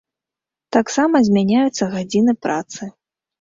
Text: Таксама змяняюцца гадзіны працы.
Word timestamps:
Таксама 0.77 1.21
змяняюцца 1.27 1.83
гадзіны 1.93 2.33
працы. 2.47 2.81